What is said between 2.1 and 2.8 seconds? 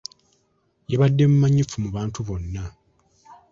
bonna.